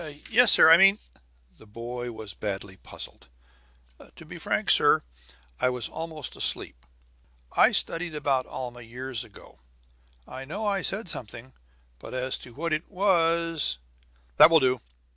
[0.31, 0.71] "Yes, sir.
[0.71, 0.97] I mean"
[1.59, 3.27] The boy was badly puzzled.
[4.15, 5.03] "To be frank, sir,
[5.59, 6.87] I was almost asleep.
[7.51, 9.59] I studied about Alma years ago.
[10.27, 11.53] I know I said something,
[11.99, 13.77] but as to what it was"
[14.37, 14.81] "That will do."